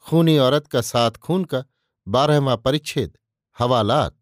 खूनी 0.00 0.38
औरत 0.38 0.66
का 0.66 0.80
साथ 0.80 1.10
खून 1.10 1.44
का 1.44 1.64
बारहवा 2.08 2.56
परिच्छेद, 2.56 3.18
हवालात, 3.58 4.20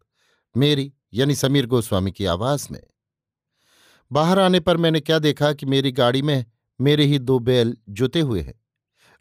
मेरी 0.56 0.92
यानी 1.14 1.34
समीर 1.34 1.66
गोस्वामी 1.66 2.12
की 2.12 2.24
आवाज़ 2.24 2.68
में। 2.70 2.82
बाहर 4.12 4.38
आने 4.38 4.60
पर 4.60 4.76
मैंने 4.76 5.00
क्या 5.00 5.18
देखा 5.18 5.52
कि 5.52 5.66
मेरी 5.66 5.92
गाड़ी 5.92 6.22
में 6.22 6.46
मेरे 6.80 7.04
ही 7.04 7.18
दो 7.18 7.38
बैल 7.38 7.76
जुते 7.88 8.20
हुए 8.20 8.40
हैं। 8.40 8.64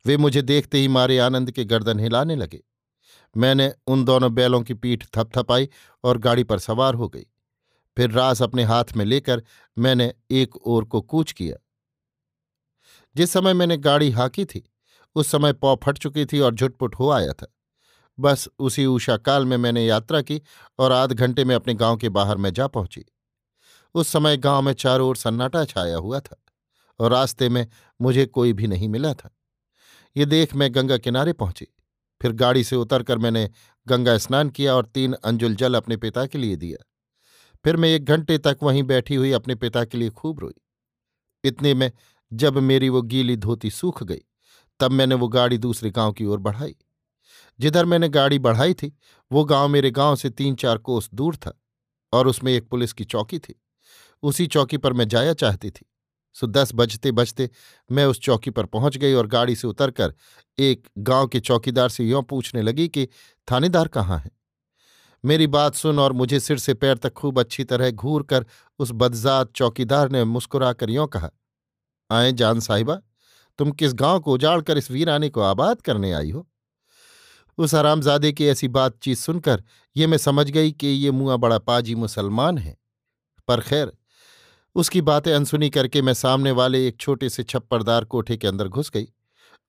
वे 0.06 0.18
मुझे 0.18 0.42
देखते 0.42 0.78
ही 0.78 0.88
मारे 0.88 1.18
आनंद 1.18 1.52
के 1.52 1.66
गर्दन 1.66 2.00
हिलाने 2.00 2.36
लगे। 2.36 2.64
मैंने 3.38 3.74
उन 3.88 4.06
दोनों 4.06 4.36
बैलों 4.36 4.62
की 4.62 4.74
पीठ 4.74 5.06
थपथपाई 5.18 5.70
और 6.04 6.18
गाड़ी 6.18 6.44
पर 6.44 6.60
सवार 6.60 6.94
हो 6.94 7.10
गई। 7.10 7.26
फिर 7.98 8.12
रास 8.12 8.42
अपने 8.42 8.64
हाथ 8.64 8.86
में 8.96 9.06
लेकर 9.06 9.44
मैंने 9.78 10.14
एक 10.32 10.56
ओर 10.56 10.86
को 10.86 11.02
कूच 11.02 11.32
किया। 11.32 11.58
जिस 13.16 13.32
समय 13.32 13.54
मैंने 13.54 13.78
गाड़ी 13.78 14.12
हाकी 14.12 14.46
थी 14.46 14.70
उस 15.18 15.28
समय 15.28 15.54
पौ 15.54 15.76
फट 15.76 15.98
चुकी 15.98 16.26
थी 16.26 16.40
और 16.40 16.56
झुटपुट 16.56 16.96
हो 16.96 17.10
आया 17.10 17.34
था। 17.34 17.48
बस 18.20 18.48
उसी 18.60 18.86
ऊषा 18.86 19.18
काल 19.18 19.46
में 19.46 19.56
मैंने 19.58 19.86
यात्रा 19.86 20.22
की 20.22 20.42
और 20.80 20.92
आध 20.92 21.14
घंटे 21.14 21.46
में 21.46 21.56
अपने 21.56 21.74
गाँव 21.74 21.98
के 21.98 22.10
बाहर 22.10 22.38
में 22.38 22.52
जा 22.54 22.68
पहुँची। 22.68 23.06
उस 23.96 24.08
समय 24.08 24.38
गाँव 24.38 24.62
में 24.62 24.74
चारों 24.74 25.08
ओर 25.10 25.16
सन्नाटा 25.16 25.66
छाया 25.66 25.98
हुआ 25.98 26.20
था 26.20 26.36
और 27.00 27.12
रास्ते 27.12 27.50
में 27.50 27.68
मुझे 28.02 28.26
कोई 28.26 28.54
भी 28.54 28.68
नहीं 28.68 28.90
मिला 28.90 29.14
था। 29.14 29.30
ये 30.16 30.26
देख 30.26 30.56
मैं 30.56 30.74
गंगा 30.76 30.98
किनारे 30.98 31.34
पहुँची। 31.34 31.68
फिर 32.22 32.32
गाड़ी 32.32 32.64
से 32.64 32.76
उतरकर 32.76 33.18
मैंने 33.18 33.50
गंगा 33.88 34.18
स्नान 34.18 34.50
किया 34.50 34.76
और 34.76 34.86
तीन 34.86 35.14
अंजुल 35.14 35.56
जल 35.56 35.76
अपने 35.76 35.98
पिता 35.98 36.26
के 36.26 36.38
लिए 36.38 36.56
दिया। 36.56 36.84
फिर 37.66 37.78
मैं 37.78 37.90
एक 37.90 38.06
घंटे 38.06 38.38
तक 38.38 38.58
वहीं 38.64 38.84
बैठी 38.84 39.16
हुई 39.16 39.32
अपने 39.32 39.56
पिता 39.56 39.86
के 39.86 39.98
लिए 39.98 40.10
खूब 40.10 40.40
रोई। 40.40 40.54
इतने 41.44 41.74
में 41.74 41.92
जब 42.32 42.58
मेरी 42.58 42.90
वो 42.90 43.02
गीली 43.02 43.36
धोती 43.38 43.70
सूख 43.70 44.04
गई 44.04 44.24
तब 44.80 44.92
मैंने 44.92 45.16
वो 45.16 45.28
गाड़ी 45.28 45.58
दूसरे 45.58 45.90
गाँव 45.90 46.14
की 46.14 46.26
ओर 46.26 46.40
बढ़ाई। 46.40 46.76
जिधर 47.60 47.86
मैंने 47.86 48.10
गाड़ी 48.10 48.40
बढ़ाई 48.40 48.74
थी, 48.74 48.98
वो 49.32 49.44
गाँव 49.46 49.68
मेरे 49.68 49.92
गाँव 49.92 50.16
से 50.16 50.30
तीन 50.30 50.56
चार 50.56 50.78
कोस 50.78 51.10
दूर 51.14 51.36
था 51.36 51.60
और 52.14 52.28
उसमें 52.28 52.54
एक 52.54 52.70
पुलिस 52.70 52.94
की 52.94 53.04
चौकी 53.04 53.40
थी। 53.40 53.62
उसी 54.24 54.48
चौकी 54.48 54.78
पर 54.78 54.94
मैं 54.94 55.08
जाया 55.08 55.34
चाहती 55.34 55.70
थी। 55.70 55.86
सो 56.36 56.48
दस 56.48 56.72
बजते 56.76 57.12
बजते 57.12 57.50
मैं 57.92 58.06
उस 58.06 58.20
चौकी 58.20 58.52
पर 58.52 58.66
पहुँच 58.66 58.98
गई 58.98 59.14
और 59.14 59.28
गाड़ी 59.28 59.56
से 59.56 59.68
उतरकर 59.68 60.14
एक 60.60 60.88
गाँव 60.98 61.28
के 61.28 61.40
चौकीदार 61.40 61.90
से 61.90 62.04
यों 62.04 62.24
पूछने 62.24 62.62
लगी 62.62 62.88
कि, 62.88 63.08
थानेदार 63.52 63.88
कहाँ 63.88 64.20
है? 64.20 64.32
मेरी 65.24 65.48
बात 65.48 65.76
सुन 65.76 66.00
और 66.00 66.14
मुझे 66.14 66.40
सिर 66.40 66.58
से 66.58 66.74
पैर 66.74 66.98
तक 66.98 67.14
खूब 67.14 67.40
अच्छी 67.40 67.64
तरह 67.64 67.92
घूर 67.92 68.24
कर 68.24 68.46
उस 68.80 68.92
बदजात 68.94 69.52
चौकीदार 69.56 70.10
ने 70.12 70.24
मुस्कुरा 70.24 70.74
कर 70.74 70.90
यों 70.90 71.08
कहा, 71.08 71.30
आए 72.12 72.32
जान 72.32 72.60
साहिबा 72.60 73.02
तुम 73.60 73.72
किस 73.72 73.94
गाँव 73.94 74.20
को 74.20 74.34
उजाड़ 74.34 74.62
कर 74.62 74.78
इस 74.78 74.90
वीराने 74.92 75.30
को 75.30 75.42
आबाद 75.42 75.82
करने 75.82 76.12
आई 76.12 76.32
हो? 76.32 76.48
उस 77.58 77.76
आरामजादे 77.76 78.32
की 78.34 78.48
ऐसी 78.48 78.68
बातचीत 78.68 79.18
सुनकर 79.18 79.64
ये 79.96 80.08
मैं 80.08 80.18
समझ 80.18 80.50
गई 80.50 80.72
कि 80.72 80.88
ये 80.88 81.12
मुआ 81.12 81.36
बड़ा 81.38 81.58
पाजी 81.60 81.96
मुसलमान 81.96 82.58
है। 82.58 82.78
पर 83.48 83.62
खैर, 83.62 83.92
उसकी 84.76 85.02
बातें 85.02 85.34
अनसुनी 85.34 85.70
करके 85.70 86.02
मैं 86.02 86.14
सामने 86.14 86.52
वाले 86.52 86.88
एक 86.88 86.98
छोटे 86.98 87.30
से 87.30 87.44
छप्परदार 87.44 88.06
कोठे 88.06 88.38
के 88.38 88.48
अंदर 88.48 88.68
घुस 88.68 88.90
गई 88.90 89.08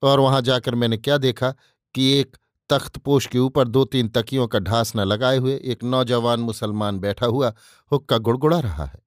और 0.03 0.19
वहाँ 0.19 0.41
जाकर 0.41 0.75
मैंने 0.75 0.97
क्या 0.97 1.17
देखा 1.17 1.51
कि 1.95 2.11
एक 2.13 2.37
तख्तपोश 2.69 3.25
के 3.25 3.39
ऊपर 3.39 3.67
दो 3.67 3.83
तीन 3.85 4.07
तकियों 4.07 4.47
का 4.47 4.59
ढासना 4.59 5.03
लगाए 5.03 5.37
हुए 5.37 5.55
एक 5.63 5.83
नौजवान 5.83 6.39
मुसलमान 6.39 6.99
बैठा 6.99 7.25
हुआ 7.25 7.53
हुक्का 7.91 8.17
गुड़गुड़ा 8.17 8.59
रहा 8.59 8.85
है। 8.85 8.99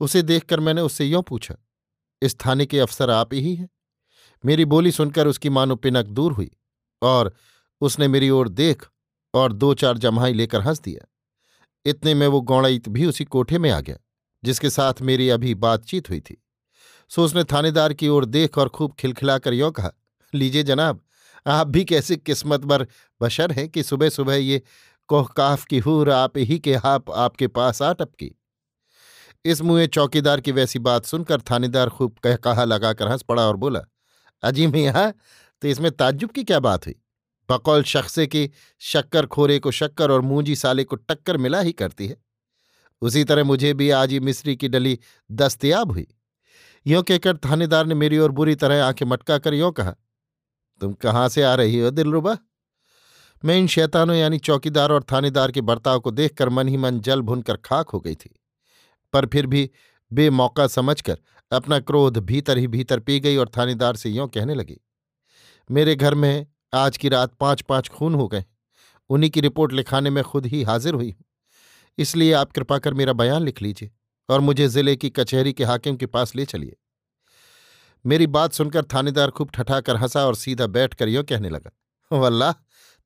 उसे 0.00 0.22
देखकर 0.22 0.60
मैंने 0.60 0.80
उससे 0.80 1.04
यों 1.04 1.22
पूछा, 1.22 1.54
इस 2.22 2.36
थाने 2.36 2.66
के 2.66 2.80
अफसर 2.80 3.10
आप 3.10 3.34
ही 3.34 3.54
हैं? 3.54 3.68
मेरी 4.46 4.64
बोली 4.64 4.92
सुनकर 4.92 5.26
उसकी 5.26 5.50
मानो 5.50 5.76
पिनक 5.76 6.06
दूर 6.06 6.32
हुई 6.32 6.50
और 7.02 7.34
उसने 7.80 8.08
मेरी 8.08 8.30
ओर 8.30 8.48
देख 8.48 8.86
और 9.34 9.52
दो 9.52 9.74
चार 9.74 9.98
जम्हाई 9.98 10.32
लेकर 10.32 10.60
हंस 10.60 10.80
दिया। 10.80 11.06
इतने 11.86 12.14
में 12.14 12.26
वो 12.26 12.40
गौड़ईत 12.40 12.88
भी 12.88 13.06
उसी 13.06 13.24
कोठे 13.24 13.58
में 13.58 13.70
आ 13.70 13.80
गया, 13.80 13.96
जिसके 14.44 14.70
साथ 14.70 14.94
मेरी 15.02 15.28
अभी 15.28 15.54
बातचीत 15.54 16.10
हुई 16.10 16.20
थी। 16.20 16.42
सो 17.08 17.24
उसने 17.24 17.44
थानेदार 17.44 17.92
की 17.92 18.08
ओर 18.08 18.24
देख 18.24 18.58
और 18.58 18.68
खूब 18.68 18.94
खिलखिलाकर 18.94 19.52
यों 19.52 19.72
कहा, 19.72 19.90
लीजिए 20.34 20.62
जनाब, 20.62 21.00
आप 21.46 21.66
भी 21.66 21.84
कैसे 21.84 22.16
किस्मत 22.16 22.60
बर 22.60 22.86
बशर 23.20 23.52
हैं 23.52 23.68
कि 23.68 23.82
सुबह 23.82 24.08
सुबह 24.08 24.34
ये 24.34 24.62
कोहकाफ 25.08 25.64
की 25.64 25.78
हूर 25.78 26.10
आप 26.10 26.38
ही 26.38 26.58
के 26.58 26.76
हाप 26.76 27.10
आपके 27.10 27.46
पास 27.46 27.82
आ 27.82 27.92
टपकी? 27.92 28.30
इस 29.44 29.62
मुँह 29.62 29.86
चौकीदार 29.86 30.40
की 30.40 30.52
वैसी 30.52 30.78
बात 30.78 31.04
सुनकर 31.04 31.40
थानेदार 31.40 31.88
खूब 31.88 32.18
कह 32.24 32.36
कहा 32.36 32.64
लगाकर 32.64 33.08
हंस 33.08 33.22
पड़ा 33.22 33.46
और 33.46 33.56
बोला 33.56 33.80
अजी 34.42 34.66
मियाँ 34.66 35.12
तो 35.62 35.68
इसमें 35.68 35.90
ताज्जुब 35.90 36.30
की 36.30 36.44
क्या 36.44 36.60
बात 36.60 36.86
हुई? 36.86 36.94
बकौल 37.48 37.82
शख्से 37.82 38.26
की 38.26 38.50
शक्कर 38.80 39.26
खोरे 39.26 39.58
को 39.58 39.70
शक्कर 39.70 40.10
और 40.10 40.20
मूंजी 40.20 40.56
साले 40.56 40.84
को 40.84 40.96
टक्कर 40.96 41.36
मिला 41.36 41.60
ही 41.60 41.72
करती 41.72 42.06
है। 42.06 42.16
उसी 43.02 43.24
तरह 43.24 43.44
मुझे 43.44 43.72
भी 43.74 43.90
आज 43.90 44.10
ही 44.10 44.20
मिस्री 44.20 44.56
की 44.56 44.68
डली 44.68 44.98
दस्तियाब 45.32 45.92
हुई। 45.92 46.06
यों 46.86 47.02
कहकर 47.02 47.36
थानेदार 47.36 47.86
ने 47.86 47.94
मेरी 47.94 48.18
ओर 48.18 48.30
बुरी 48.30 48.54
तरह 48.54 48.84
आँखें 48.84 49.06
मटका 49.06 49.38
कर 49.38 49.54
यों 49.54 49.72
कहा, 49.72 49.94
तुम 50.80 50.92
कहाँ 50.92 51.28
से 51.28 51.42
आ 51.42 51.54
रही 51.54 51.78
हो, 51.78 51.90
दिलरुबा? 51.90 52.36
मैं 53.44 53.56
इन 53.56 53.66
शैतानों 53.66 54.16
यानी 54.16 54.38
चौकीदार 54.38 54.92
और 54.92 55.02
थानेदार 55.02 55.52
के 55.52 55.60
बर्ताव 55.60 56.00
को 56.00 56.10
देखकर 56.10 56.48
मन 56.48 56.68
ही 56.68 56.76
मन 56.76 57.00
जल 57.00 57.20
भुनकर 57.20 57.56
खाक 57.56 57.88
हो 57.88 58.00
गई 58.00 58.14
थी। 58.14 58.34
पर 59.12 59.26
फिर 59.26 59.46
भी 59.46 59.70
बेमौका 60.10 60.66
समझकर 60.68 61.18
अपना 61.52 61.78
क्रोध 61.80 62.18
भीतर 62.20 62.58
ही 62.58 62.66
भीतर 62.68 63.00
पी 63.00 63.18
गई 63.20 63.36
और 63.36 63.50
थानेदार 63.56 63.96
से 63.96 64.10
यों 64.10 64.28
कहने 64.28 64.54
लगी, 64.54 64.80
मेरे 65.70 65.94
घर 65.96 66.14
में 66.14 66.46
आज 66.74 66.96
की 66.96 67.08
रात 67.08 67.34
पाँच 67.34 67.62
पाँच 67.62 67.88
खून 67.88 68.14
हो 68.14 68.26
गए 68.28 68.44
उन्हीं 69.10 69.30
की 69.30 69.40
रिपोर्ट 69.40 69.72
लिखाने 69.72 70.10
में 70.10 70.22
खुद 70.24 70.46
ही 70.46 70.62
हाजिर 70.62 70.94
हुई 70.94 71.10
हूँ। 71.10 71.24
इसलिए 71.98 72.32
आप 72.34 72.52
कृपा 72.52 72.78
कर 72.78 72.94
मेरा 72.94 73.12
बयान 73.14 73.42
लिख 73.42 73.62
लीजिए 73.62 73.90
और 74.28 74.40
मुझे 74.40 74.66
ज़िले 74.68 74.94
की 74.96 75.10
कचहरी 75.10 75.52
के 75.52 75.64
हाकिम 75.64 75.96
के 75.96 76.06
पास 76.08 76.34
ले 76.36 76.44
चलिए। 76.46 76.76
मेरी 78.04 78.26
बात 78.28 78.52
सुनकर 78.52 78.84
थानेदार 78.84 79.30
खूब 79.30 79.50
ठठाकर 79.50 79.96
हंसा 79.96 80.24
और 80.26 80.34
सीधा 80.36 80.66
बैठ 80.68 80.94
कर 80.94 81.08
यों 81.08 81.22
कहने 81.24 81.48
लगा, 81.50 81.70
वल्लाह, 82.10 82.52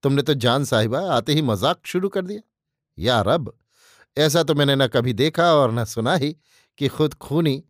तुमने 0.05 0.22
तो 0.22 0.34
जान 0.37 0.65
साहिबा, 0.65 1.01
आते 1.09 1.34
ही 1.34 1.42
मज़ाक 1.42 1.80
शुरू 1.86 2.09
कर 2.09 2.22
दिया। 2.22 2.41
या 2.98 3.21
रब, 3.22 3.53
ऐसा 4.16 4.42
तो 4.42 4.54
मैंने 4.54 4.77
न 4.77 4.86
कभी 4.89 5.13
देखा 5.15 5.53
और 5.54 5.72
न 5.72 5.84
सुना 5.86 6.15
ही 6.15 6.36
कि 6.80 6.88
खुद 6.88 7.15
खूनी 7.15 7.62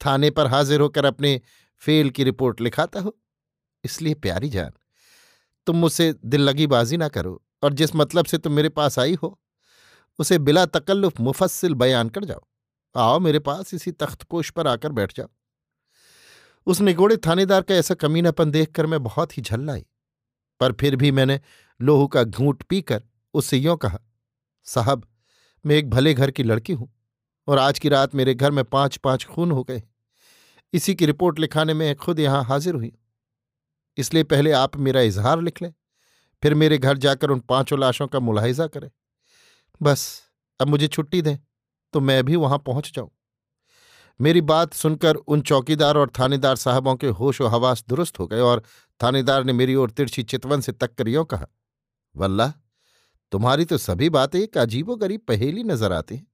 थाने 0.00 0.30
पर 0.30 0.46
हाजिर 0.46 0.80
होकर 0.80 1.04
अपने 1.04 1.40
फेल 1.82 2.10
की 2.10 2.24
रिपोर्ट 2.24 2.60
लिखाता 2.60 3.00
हो। 3.00 3.16
इसलिए 3.84 4.14
प्यारी 4.14 4.48
जान, 4.48 4.72
तुम 5.66 5.76
मुझसे 5.76 6.12
दिल 6.24 6.40
लगी 6.40 6.66
बाजी 6.66 6.96
ना 6.96 7.08
करो 7.08 7.40
और 7.62 7.72
जिस 7.72 7.94
मतलब 7.96 8.24
से 8.24 8.38
तुम 8.38 8.52
मेरे 8.52 8.68
पास 8.68 8.98
आई 8.98 9.14
हो, 9.14 9.38
उसे 10.18 10.38
बिला 10.38 10.64
तकल्लुफ 10.66 11.20
मुफस्सिल 11.20 11.74
बयान 11.74 12.08
कर 12.08 12.24
जाओ। 12.24 12.46
आओ 12.94 13.18
मेरे 13.18 13.38
पास 13.38 13.74
इसी 13.74 13.92
तख्तपोश 13.92 14.50
पर 14.50 14.66
आकर 14.66 14.92
बैठ 14.92 15.16
जाओ। 15.16 15.28
उस 16.66 16.80
निगोड़े 16.80 17.16
थानेदार 17.16 17.62
का 17.62 17.74
ऐसा 17.74 17.94
कमीनापन 17.94 18.50
देखकर 18.50 18.86
मैं 18.86 19.02
बहुत 19.02 19.36
ही 19.38 19.42
झल्लाई 19.42 19.84
पर 20.60 20.72
फिर 20.72 20.96
भी 20.96 21.10
मैंने 21.12 21.40
लोहू 21.80 22.06
का 22.06 22.22
घूंट 22.24 22.62
पीकर 22.62 23.02
उससे 23.34 23.58
यों 23.58 23.76
कहा, 23.76 23.98
साहब, 24.66 25.06
मैं 25.64 25.76
एक 25.76 25.90
भले 25.90 26.14
घर 26.14 26.30
की 26.30 26.42
लड़की 26.42 26.72
हूँ 26.72 26.92
और 27.48 27.58
आज 27.58 27.78
की 27.78 27.88
रात 27.88 28.14
मेरे 28.14 28.34
घर 28.34 28.50
में 28.50 28.64
पाँच 28.66 28.96
पाँच 28.96 29.24
खून 29.26 29.50
हो 29.50 29.62
गए। 29.64 29.82
इसी 30.72 30.94
की 30.94 31.06
रिपोर्ट 31.06 31.38
लिखाने 31.38 31.74
में 31.74 31.94
खुद 31.96 32.20
यहाँ 32.20 32.42
हाजिर 32.44 32.74
हुई। 32.74 32.92
इसलिए 33.98 34.24
पहले 34.24 34.52
आप 34.54 34.76
मेरा 34.78 35.00
इजहार 35.02 35.40
लिख 35.40 35.62
लें, 35.62 35.72
फिर 36.42 36.54
मेरे 36.54 36.78
घर 36.78 36.98
जाकर 36.98 37.30
उन 37.30 37.40
पाँचों 37.40 37.78
लाशों 37.78 38.06
का 38.08 38.20
मुलाहिजा 38.20 38.66
करें। 38.68 38.90
बस, 39.80 40.22
अब 40.60 40.68
मुझे 40.68 40.88
छुट्टी 40.88 41.22
दें 41.22 41.36
तो 41.94 42.00
मैं 42.00 42.24
भी 42.24 42.36
वहाँ 42.36 42.58
पहुँच 42.58 42.92
जाऊँ। 42.94 43.10
मेरी 44.20 44.40
बात 44.42 44.74
सुनकर 44.74 45.14
उन 45.16 45.40
चौकीदार 45.42 45.96
और 45.96 46.10
थानेदार 46.18 46.56
साहबों 46.56 46.94
के 46.96 47.06
होश 47.10 47.40
व 47.40 47.46
हवास 47.48 47.84
दुरुस्त 47.88 48.18
हो 48.18 48.26
गए 48.26 48.40
और 48.40 48.62
थानेदार 49.00 49.44
ने 49.44 49.52
मेरी 49.52 49.74
ओर 49.74 49.90
तिरछी 49.90 50.22
चितवन 50.24 50.60
से 50.60 50.72
तक 50.72 50.94
कर 50.94 51.08
यूँ 51.08 51.24
कहा, 51.26 51.46
वल्लाह, 52.14 52.50
तुम्हारी 53.32 53.64
तो 53.64 53.78
सभी 53.78 54.10
बातें 54.10 54.38
एक 54.40 54.58
अजीबो 54.58 54.96
गरीब 54.96 55.20
पहेली 55.28 55.64
नज़र 55.64 55.92
आती 55.92 56.16
हैं। 56.16 56.26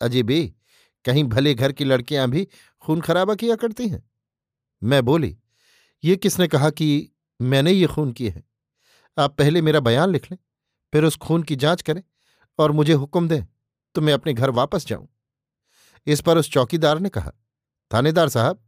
अजीबी 0.00 0.44
कहीं 1.04 1.24
भले 1.24 1.54
घर 1.54 1.72
की 1.72 1.84
लड़कियाँ 1.84 2.28
भी 2.28 2.46
खून 2.84 3.00
खराबा 3.00 3.34
किया 3.34 3.56
करती 3.56 3.88
हैं। 3.88 4.02
मैं 4.82 5.04
बोली, 5.04 5.36
ये 6.04 6.16
किसने 6.16 6.48
कहा 6.48 6.70
कि 6.70 7.10
मैंने 7.40 7.72
ये 7.72 7.86
खून 7.86 8.12
किए 8.12 8.28
हैं? 8.30 8.42
आप 9.16 9.36
पहले 9.38 9.62
मेरा 9.62 9.80
बयान 9.80 10.10
लिख 10.10 10.30
लें, 10.30 10.38
फिर 10.92 11.04
उस 11.04 11.16
खून 11.18 11.42
की 11.42 11.56
जाँच 11.56 11.82
करें 11.82 12.02
और 12.58 12.72
मुझे 12.72 12.92
हुक्म 12.94 13.28
दें 13.28 13.44
तो 13.94 14.00
मैं 14.00 14.12
अपने 14.12 14.32
घर 14.34 14.50
वापस 14.52 14.86
जाऊँ। 14.86 15.08
इस 16.06 16.20
पर 16.20 16.38
उस 16.38 16.50
चौकीदार 16.50 16.98
ने 16.98 17.08
कहा, 17.08 17.32
थानेदार 17.90 18.28
साहब, 18.28 18.62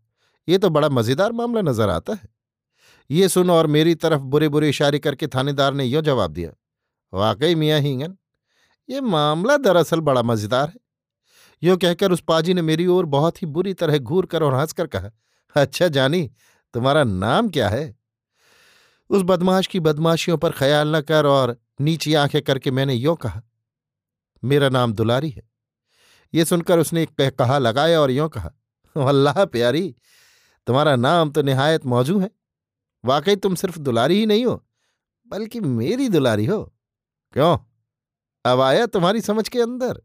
ये 0.48 0.58
तो 0.58 0.70
बड़ा 0.70 0.88
मज़ेदार 0.88 1.32
मामला 1.32 1.60
नज़र 1.62 1.88
आता 1.90 2.12
है। 2.14 2.28
ये 3.10 3.28
सुन 3.28 3.50
और 3.50 3.66
मेरी 3.66 3.94
तरफ़ 3.96 4.20
बुरे 4.22 4.48
बुरे 4.48 4.68
इशारे 4.68 4.98
करके 4.98 5.26
थानेदार 5.28 5.74
ने 5.74 5.84
यो 5.84 6.00
जवाब 6.02 6.32
दिया, 6.32 6.50
वाकई 7.12 7.54
मियाँ 7.54 7.80
हींगन, 7.80 8.16
ये 8.88 9.00
मामला 9.02 9.56
दरअसल 9.58 10.00
बड़ा 10.02 10.22
मज़ेदार 10.24 10.68
है। 10.68 10.76
यो 11.62 11.76
कहकर 11.76 12.12
उस 12.12 12.20
पाजी 12.20 12.54
ने 12.54 12.62
मेरी 12.62 12.86
ओर 12.86 13.06
बहुत 13.06 13.42
ही 13.42 13.46
बुरी 13.46 13.74
तरह 13.74 13.98
घूर 13.98 14.26
कर 14.26 14.42
और 14.42 14.54
हंसकर 14.54 14.86
कहा 14.86 15.10
अच्छा 15.56 15.88
जानी, 15.88 16.30
तुम्हारा 16.74 17.04
नाम 17.04 17.48
क्या 17.48 17.68
है? 17.68 17.96
उस 19.10 19.22
बदमाश 19.22 19.66
की 19.66 19.80
बदमाशियों 19.80 20.38
पर 20.38 20.52
ख्याल 20.52 20.96
न 20.96 21.00
कर 21.00 21.26
और 21.26 21.56
नीची 21.80 22.14
आँखें 22.14 22.40
करके 22.42 22.70
मैंने 22.70 22.94
यो 22.94 23.14
कहा, 23.14 23.42
मेरा 24.42 24.68
नाम 24.68 24.92
दुलारी 24.92 25.30
है। 25.30 25.42
ये 26.34 26.44
सुनकर 26.44 26.78
उसने 26.78 27.02
एक 27.02 27.38
कहा 27.38 27.58
लगाया 27.58 28.00
और 28.00 28.10
यों 28.10 28.28
कहा 28.28 28.52
अल्लाह 28.96 29.44
प्यारी, 29.44 29.94
तुम्हारा 30.66 30.94
नाम 30.96 31.30
तो 31.30 31.42
निहायत 31.42 31.86
मौजू 31.86 32.18
है। 32.18 32.30
वाकई 33.04 33.36
तुम 33.36 33.54
सिर्फ़ 33.54 33.78
दुलारी 33.78 34.18
ही 34.18 34.26
नहीं 34.26 34.44
हो, 34.44 34.62
बल्कि 35.28 35.60
मेरी 35.60 36.08
दुलारी 36.08 36.46
हो। 36.46 36.62
क्यों? 37.34 37.58
अब 38.44 38.60
आया 38.60 38.86
तुम्हारी 38.86 39.20
समझ 39.20 39.48
के 39.48 39.60
अंदर। 39.60 40.00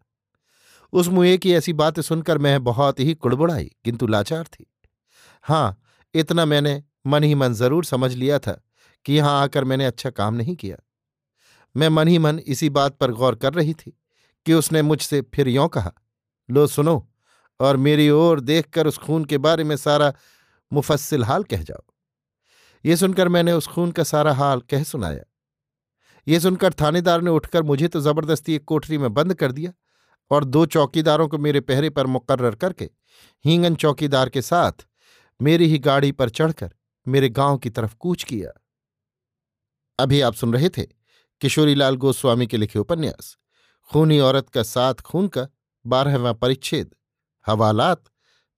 उस 0.93 1.07
मुए 1.07 1.37
की 1.37 1.53
ऐसी 1.53 1.73
बातें 1.73 2.01
सुनकर 2.01 2.37
मैं 2.37 2.63
बहुत 2.63 2.99
ही 2.99 3.13
कुड़बुड़ाई, 3.15 3.71
किंतु 3.83 4.07
लाचार 4.07 4.43
थी। 4.45 4.65
हाँ 5.45 5.81
इतना 6.15 6.45
मैंने 6.45 6.81
मन 7.07 7.23
ही 7.23 7.35
मन 7.35 7.53
ज़रूर 7.53 7.85
समझ 7.85 8.13
लिया 8.13 8.39
था 8.39 8.59
कि 9.05 9.13
यहाँ 9.13 9.41
आकर 9.41 9.63
मैंने 9.63 9.85
अच्छा 9.85 10.09
काम 10.11 10.33
नहीं 10.33 10.55
किया। 10.55 10.77
मैं 11.75 11.89
मन 11.89 12.07
ही 12.07 12.17
मन 12.17 12.39
इसी 12.39 12.69
बात 12.69 12.97
पर 12.97 13.11
गौर 13.11 13.35
कर 13.35 13.53
रही 13.53 13.73
थी 13.73 13.97
कि 14.45 14.53
उसने 14.53 14.81
मुझसे 14.81 15.21
फिर 15.33 15.47
यों 15.47 15.67
कहा, 15.67 15.91
लो, 16.49 16.67
सुनो, 16.67 17.09
और 17.59 17.77
मेरी 17.77 18.09
ओर 18.09 18.39
देखकर 18.39 18.87
उस 18.87 18.97
खून 18.97 19.25
के 19.25 19.37
बारे 19.37 19.63
में 19.63 19.75
सारा 19.77 20.13
मुफस्सिल 20.71 21.23
हाल 21.23 21.43
कह 21.43 21.63
जाओ। 21.63 21.83
ये 22.85 22.95
सुनकर 22.97 23.27
मैंने 23.27 23.51
उस 23.51 23.67
खून 23.67 23.91
का 23.91 24.03
सारा 24.03 24.33
हाल 24.33 24.61
कह 24.61 24.83
सुनाया। 24.83 25.23
ये 26.27 26.39
सुनकर 26.39 26.73
थानेदार 26.73 27.21
ने 27.21 27.29
उठकर 27.29 27.63
मुझे 27.63 27.87
तो 27.87 28.01
ज़बरदस्ती 28.01 28.55
एक 28.55 28.63
कोठरी 28.63 28.97
में 28.97 29.13
बंद 29.13 29.33
कर 29.33 29.51
दिया। 29.51 29.71
और 30.31 30.43
दो 30.43 30.65
चौकीदारों 30.65 31.27
को 31.27 31.37
मेरे 31.37 31.59
पहरे 31.59 31.89
पर 31.89 32.07
मुकर्र 32.07 32.55
करके, 32.55 32.89
हींगन 33.45 33.75
चौकीदार 33.75 34.29
के 34.29 34.41
साथ 34.41 34.85
मेरी 35.41 35.67
ही 35.67 35.77
गाड़ी 35.79 36.11
पर 36.11 36.29
चढ़कर 36.29 36.73
मेरे 37.07 37.29
गाँव 37.29 37.57
की 37.57 37.69
तरफ़ 37.69 37.95
कूच 37.99 38.23
किया। 38.23 38.51
अभी 39.99 40.21
आप 40.21 40.33
सुन 40.33 40.53
रहे 40.53 40.69
थे 40.69 40.83
किशोरीलाल 41.41 41.95
गोस्वामी 41.95 42.47
के 42.47 42.57
लिखे 42.57 42.79
उपन्यास, 42.79 43.37
खूनी 43.91 44.19
औरत 44.19 44.49
का 44.49 44.63
साथ 44.63 44.93
खून 44.93 45.27
का 45.27 45.47
बारहवा 45.85 46.33
परिच्छेद, 46.33 46.95
हवालात, 47.47 48.03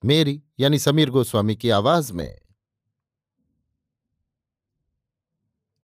मेरी 0.06 0.44
यानी 0.60 0.80
समीर 0.80 1.10
गोस्वामी 1.10 1.56
की 1.56 1.70
आवाज़ 1.70 2.14
में। 2.14 2.40